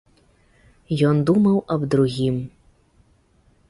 Ён 1.11 1.21
думаў 1.29 1.61
аб 1.77 1.81
другім. 1.97 2.35